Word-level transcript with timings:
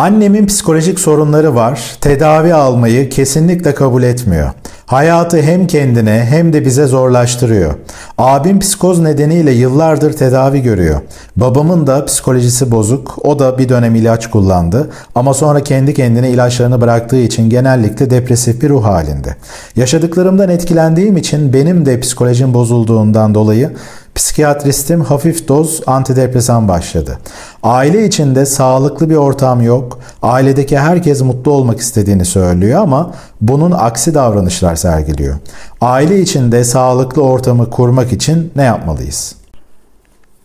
Annemin 0.00 0.46
psikolojik 0.46 1.00
sorunları 1.00 1.54
var. 1.54 1.80
Tedavi 2.00 2.54
almayı 2.54 3.08
kesinlikle 3.10 3.74
kabul 3.74 4.02
etmiyor. 4.02 4.50
Hayatı 4.86 5.42
hem 5.42 5.66
kendine 5.66 6.26
hem 6.30 6.52
de 6.52 6.64
bize 6.64 6.86
zorlaştırıyor. 6.86 7.74
Abim 8.18 8.60
psikoz 8.60 9.00
nedeniyle 9.00 9.50
yıllardır 9.50 10.12
tedavi 10.12 10.62
görüyor. 10.62 11.00
Babamın 11.36 11.86
da 11.86 12.04
psikolojisi 12.04 12.70
bozuk. 12.70 13.18
O 13.24 13.38
da 13.38 13.58
bir 13.58 13.68
dönem 13.68 13.94
ilaç 13.94 14.30
kullandı. 14.30 14.90
Ama 15.14 15.34
sonra 15.34 15.64
kendi 15.64 15.94
kendine 15.94 16.30
ilaçlarını 16.30 16.80
bıraktığı 16.80 17.20
için 17.20 17.50
genellikle 17.50 18.10
depresif 18.10 18.62
bir 18.62 18.68
ruh 18.68 18.84
halinde. 18.84 19.36
Yaşadıklarımdan 19.76 20.48
etkilendiğim 20.48 21.16
için 21.16 21.52
benim 21.52 21.86
de 21.86 22.00
psikolojim 22.00 22.54
bozulduğundan 22.54 23.34
dolayı 23.34 23.70
Psikiyatristim 24.14 25.00
hafif 25.00 25.48
doz 25.48 25.80
antidepresan 25.86 26.68
başladı. 26.68 27.18
Aile 27.62 28.06
içinde 28.06 28.46
sağlıklı 28.46 29.10
bir 29.10 29.16
ortam 29.16 29.62
yok. 29.62 29.98
Ailedeki 30.22 30.78
herkes 30.78 31.22
mutlu 31.22 31.52
olmak 31.52 31.80
istediğini 31.80 32.24
söylüyor 32.24 32.80
ama 32.80 33.14
bunun 33.40 33.70
aksi 33.70 34.14
davranışlar 34.14 34.76
sergiliyor. 34.76 35.34
Aile 35.80 36.20
içinde 36.20 36.64
sağlıklı 36.64 37.22
ortamı 37.22 37.70
kurmak 37.70 38.12
için 38.12 38.52
ne 38.56 38.62
yapmalıyız? 38.62 39.34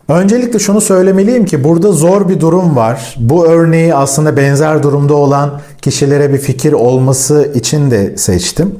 Öncelikle 0.08 0.58
şunu 0.58 0.80
söylemeliyim 0.80 1.44
ki 1.44 1.64
burada 1.64 1.92
zor 1.92 2.28
bir 2.28 2.40
durum 2.40 2.76
var. 2.76 3.14
Bu 3.18 3.46
örneği 3.46 3.94
aslında 3.94 4.36
benzer 4.36 4.82
durumda 4.82 5.14
olan 5.14 5.60
kişilere 5.82 6.32
bir 6.32 6.38
fikir 6.38 6.72
olması 6.72 7.52
için 7.54 7.90
de 7.90 8.16
seçtim. 8.16 8.78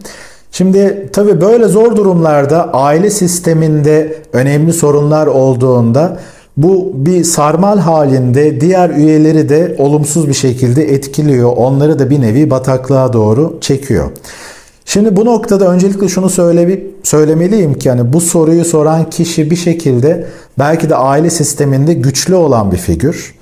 Şimdi 0.52 1.08
tabii 1.12 1.40
böyle 1.40 1.68
zor 1.68 1.96
durumlarda 1.96 2.72
aile 2.72 3.10
sisteminde 3.10 4.18
önemli 4.32 4.72
sorunlar 4.72 5.26
olduğunda 5.26 6.18
bu 6.56 6.92
bir 6.94 7.24
sarmal 7.24 7.78
halinde 7.78 8.60
diğer 8.60 8.90
üyeleri 8.90 9.48
de 9.48 9.76
olumsuz 9.78 10.28
bir 10.28 10.34
şekilde 10.34 10.84
etkiliyor. 10.94 11.52
Onları 11.56 11.98
da 11.98 12.10
bir 12.10 12.20
nevi 12.20 12.50
bataklığa 12.50 13.12
doğru 13.12 13.58
çekiyor. 13.60 14.10
Şimdi 14.84 15.16
bu 15.16 15.24
noktada 15.24 15.68
öncelikle 15.72 16.08
şunu 16.08 16.30
söyle, 16.30 16.82
söylemeliyim 17.02 17.74
ki 17.74 17.88
yani 17.88 18.12
bu 18.12 18.20
soruyu 18.20 18.64
soran 18.64 19.10
kişi 19.10 19.50
bir 19.50 19.56
şekilde 19.56 20.26
belki 20.58 20.90
de 20.90 20.96
aile 20.96 21.30
sisteminde 21.30 21.94
güçlü 21.94 22.34
olan 22.34 22.72
bir 22.72 22.76
figür 22.76 23.34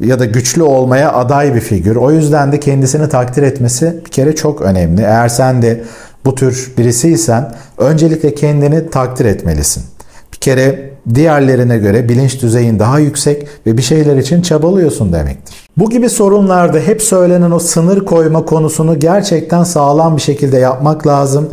ya 0.00 0.18
da 0.18 0.24
güçlü 0.24 0.62
olmaya 0.62 1.12
aday 1.12 1.54
bir 1.54 1.60
figür. 1.60 1.96
O 1.96 2.12
yüzden 2.12 2.52
de 2.52 2.60
kendisini 2.60 3.08
takdir 3.08 3.42
etmesi 3.42 4.00
bir 4.06 4.10
kere 4.10 4.34
çok 4.34 4.62
önemli. 4.62 5.02
Eğer 5.02 5.28
sen 5.28 5.62
de 5.62 5.84
bu 6.24 6.34
tür 6.34 6.72
birisiysen 6.78 7.54
öncelikle 7.78 8.34
kendini 8.34 8.90
takdir 8.90 9.24
etmelisin. 9.24 9.84
Bir 10.32 10.36
kere 10.36 10.92
diğerlerine 11.14 11.78
göre 11.78 12.08
bilinç 12.08 12.42
düzeyin 12.42 12.78
daha 12.78 12.98
yüksek 12.98 13.46
ve 13.66 13.76
bir 13.76 13.82
şeyler 13.82 14.16
için 14.16 14.42
çabalıyorsun 14.42 15.12
demektir. 15.12 15.68
Bu 15.76 15.90
gibi 15.90 16.08
sorunlarda 16.08 16.78
hep 16.78 17.02
söylenen 17.02 17.50
o 17.50 17.58
sınır 17.58 18.04
koyma 18.04 18.44
konusunu 18.44 18.98
gerçekten 18.98 19.64
sağlam 19.64 20.16
bir 20.16 20.22
şekilde 20.22 20.58
yapmak 20.58 21.06
lazım. 21.06 21.48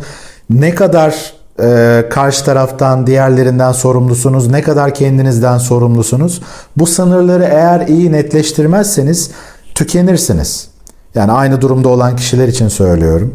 Ne 0.50 0.74
kadar 0.74 1.32
e, 1.62 2.04
karşı 2.10 2.44
taraftan, 2.44 3.06
diğerlerinden 3.06 3.72
sorumlusunuz, 3.72 4.48
ne 4.48 4.62
kadar 4.62 4.94
kendinizden 4.94 5.58
sorumlusunuz. 5.58 6.42
Bu 6.76 6.86
sınırları 6.86 7.44
eğer 7.44 7.88
iyi 7.88 8.12
netleştirmezseniz 8.12 9.30
tükenirsiniz. 9.74 10.68
Yani 11.14 11.32
aynı 11.32 11.60
durumda 11.60 11.88
olan 11.88 12.16
kişiler 12.16 12.48
için 12.48 12.68
söylüyorum. 12.68 13.34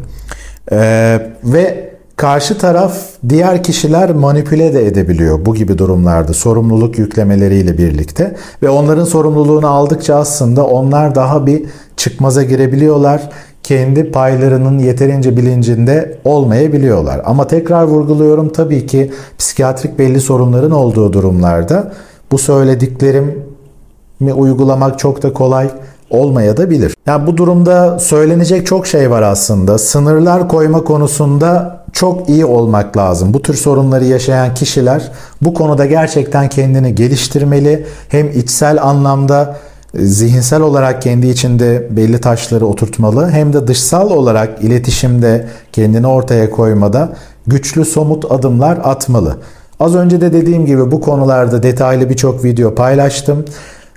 Ee, 0.72 1.32
ve 1.44 1.90
karşı 2.16 2.58
taraf 2.58 2.98
diğer 3.28 3.62
kişiler 3.62 4.14
manipüle 4.14 4.74
de 4.74 4.86
edebiliyor 4.86 5.46
bu 5.46 5.54
gibi 5.54 5.78
durumlarda 5.78 6.32
sorumluluk 6.32 6.98
yüklemeleriyle 6.98 7.78
birlikte 7.78 8.36
ve 8.62 8.68
onların 8.68 9.04
sorumluluğunu 9.04 9.68
aldıkça 9.68 10.14
aslında 10.14 10.66
onlar 10.66 11.14
daha 11.14 11.46
bir 11.46 11.62
çıkmaza 11.96 12.42
girebiliyorlar. 12.42 13.22
Kendi 13.62 14.10
paylarının 14.10 14.78
yeterince 14.78 15.36
bilincinde 15.36 16.18
olmayabiliyorlar. 16.24 17.22
Ama 17.24 17.46
tekrar 17.46 17.82
vurguluyorum 17.82 18.48
tabii 18.48 18.86
ki 18.86 19.12
psikiyatrik 19.38 19.98
belli 19.98 20.20
sorunların 20.20 20.70
olduğu 20.70 21.12
durumlarda 21.12 21.92
bu 22.32 22.38
söylediklerimi 22.38 24.32
uygulamak 24.34 24.98
çok 24.98 25.22
da 25.22 25.32
kolay 25.32 25.70
olmaya 26.10 26.56
da 26.56 26.70
bilir. 26.70 26.94
Yani 27.06 27.26
bu 27.26 27.36
durumda 27.36 27.98
söylenecek 27.98 28.66
çok 28.66 28.86
şey 28.86 29.10
var 29.10 29.22
aslında. 29.22 29.78
Sınırlar 29.78 30.48
koyma 30.48 30.84
konusunda 30.84 31.80
çok 31.92 32.28
iyi 32.28 32.44
olmak 32.44 32.96
lazım. 32.96 33.34
Bu 33.34 33.42
tür 33.42 33.54
sorunları 33.54 34.04
yaşayan 34.04 34.54
kişiler 34.54 35.10
bu 35.42 35.54
konuda 35.54 35.86
gerçekten 35.86 36.48
kendini 36.48 36.94
geliştirmeli. 36.94 37.86
Hem 38.08 38.30
içsel 38.30 38.82
anlamda 38.82 39.56
e, 39.94 40.04
zihinsel 40.04 40.60
olarak 40.60 41.02
kendi 41.02 41.26
içinde 41.26 41.86
belli 41.90 42.20
taşları 42.20 42.66
oturtmalı 42.66 43.30
hem 43.30 43.52
de 43.52 43.66
dışsal 43.66 44.10
olarak 44.10 44.62
iletişimde 44.62 45.46
kendini 45.72 46.06
ortaya 46.06 46.50
koymada 46.50 47.12
güçlü 47.46 47.84
somut 47.84 48.32
adımlar 48.32 48.78
atmalı. 48.84 49.36
Az 49.80 49.94
önce 49.94 50.20
de 50.20 50.32
dediğim 50.32 50.66
gibi 50.66 50.90
bu 50.90 51.00
konularda 51.00 51.62
detaylı 51.62 52.10
birçok 52.10 52.44
video 52.44 52.74
paylaştım. 52.74 53.44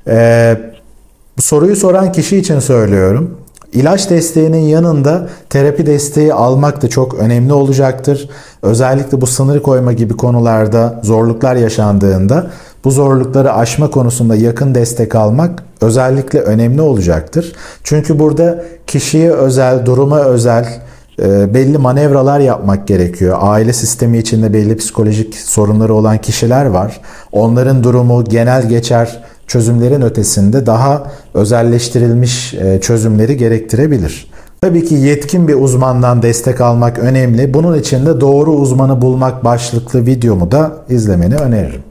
Ee, 0.08 0.58
bu 1.40 1.44
soruyu 1.44 1.76
soran 1.76 2.12
kişi 2.12 2.38
için 2.38 2.60
söylüyorum. 2.60 3.38
İlaç 3.74 4.10
desteğinin 4.10 4.68
yanında 4.68 5.28
terapi 5.50 5.86
desteği 5.86 6.34
almak 6.34 6.82
da 6.82 6.88
çok 6.90 7.14
önemli 7.14 7.54
olacaktır. 7.54 8.30
Özellikle 8.62 9.22
bu 9.22 9.28
sınır 9.28 9.60
koyma 9.60 9.94
gibi 9.94 10.18
konularda 10.18 11.02
zorluklar 11.04 11.56
yaşandığında 11.56 12.48
bu 12.84 12.92
zorlukları 12.92 13.54
aşma 13.54 13.92
konusunda 13.92 14.36
yakın 14.36 14.76
destek 14.76 15.16
almak 15.16 15.64
özellikle 15.82 16.40
önemli 16.40 16.82
olacaktır. 16.82 17.54
Çünkü 17.84 18.20
burada 18.20 18.64
kişiye 18.88 19.32
özel, 19.32 19.86
duruma 19.86 20.20
özel 20.20 20.66
e, 21.22 21.54
belli 21.54 21.78
manevralar 21.78 22.40
yapmak 22.40 22.88
gerekiyor. 22.88 23.38
Aile 23.42 23.74
sistemi 23.74 24.18
içinde 24.18 24.54
belli 24.54 24.78
psikolojik 24.78 25.36
sorunları 25.36 25.94
olan 25.94 26.18
kişiler 26.18 26.66
var. 26.66 27.02
Onların 27.32 27.84
durumu 27.84 28.24
genel 28.24 28.70
geçer 28.70 29.20
çözümlerin 29.50 30.02
ötesinde 30.02 30.66
daha 30.66 31.04
özelleştirilmiş 31.34 32.54
e, 32.54 32.82
çözümleri 32.82 33.38
gerektirebilir. 33.38 34.28
Tabii 34.62 34.86
ki 34.86 34.96
yetkin 34.96 35.48
bir 35.48 35.56
uzmandan 35.56 36.22
destek 36.22 36.62
almak 36.62 37.00
önemli. 37.00 37.54
Bunun 37.54 37.80
için 37.80 38.06
de 38.06 38.22
doğru 38.22 38.52
uzmanı 38.52 39.02
bulmak 39.02 39.44
başlıklı 39.46 40.06
videomu 40.06 40.52
da 40.52 40.72
izlemeni 40.90 41.36
öneririm. 41.36 41.89